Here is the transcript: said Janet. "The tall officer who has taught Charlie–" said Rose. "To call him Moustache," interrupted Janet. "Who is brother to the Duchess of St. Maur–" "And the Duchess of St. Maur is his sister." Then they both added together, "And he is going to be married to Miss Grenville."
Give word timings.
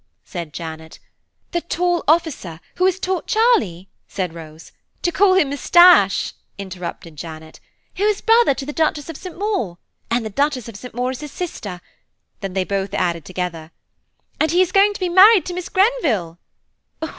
said 0.23 0.51
Janet. 0.51 0.97
"The 1.51 1.61
tall 1.61 2.03
officer 2.07 2.59
who 2.77 2.85
has 2.85 2.97
taught 2.99 3.27
Charlie–" 3.27 3.87
said 4.07 4.33
Rose. 4.33 4.71
"To 5.03 5.11
call 5.11 5.35
him 5.35 5.51
Moustache," 5.51 6.33
interrupted 6.57 7.15
Janet. 7.17 7.59
"Who 7.97 8.05
is 8.05 8.19
brother 8.19 8.55
to 8.55 8.65
the 8.65 8.73
Duchess 8.73 9.09
of 9.09 9.17
St. 9.17 9.37
Maur–" 9.37 9.77
"And 10.09 10.25
the 10.25 10.31
Duchess 10.31 10.67
of 10.67 10.75
St. 10.75 10.95
Maur 10.95 11.11
is 11.11 11.19
his 11.21 11.31
sister." 11.31 11.81
Then 12.39 12.53
they 12.53 12.63
both 12.63 12.95
added 12.95 13.25
together, 13.25 13.69
"And 14.39 14.49
he 14.49 14.63
is 14.63 14.71
going 14.71 14.95
to 14.95 14.99
be 14.99 15.07
married 15.07 15.45
to 15.45 15.53
Miss 15.53 15.69
Grenville." 15.69 16.39